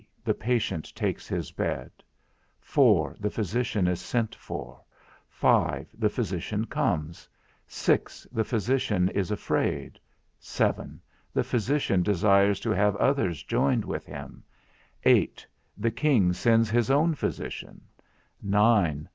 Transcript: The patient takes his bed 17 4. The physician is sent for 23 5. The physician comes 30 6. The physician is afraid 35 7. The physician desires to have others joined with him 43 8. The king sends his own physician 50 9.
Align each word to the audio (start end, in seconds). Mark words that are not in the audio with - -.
The 0.23 0.33
patient 0.33 0.95
takes 0.95 1.27
his 1.27 1.51
bed 1.51 1.91
17 2.59 2.61
4. 2.61 3.15
The 3.19 3.29
physician 3.29 3.87
is 3.87 4.01
sent 4.01 4.33
for 4.33 4.81
23 5.39 5.85
5. 5.85 5.87
The 5.95 6.09
physician 6.09 6.65
comes 6.65 7.29
30 7.67 7.67
6. 7.67 8.27
The 8.31 8.43
physician 8.43 9.09
is 9.09 9.29
afraid 9.29 9.99
35 10.39 10.39
7. 10.39 11.01
The 11.35 11.43
physician 11.43 12.01
desires 12.01 12.59
to 12.61 12.71
have 12.71 12.95
others 12.95 13.43
joined 13.43 13.85
with 13.85 14.07
him 14.07 14.43
43 15.03 15.21
8. 15.21 15.47
The 15.77 15.91
king 15.91 16.33
sends 16.33 16.71
his 16.71 16.89
own 16.89 17.13
physician 17.13 17.81
50 18.39 18.49
9. 18.49 19.09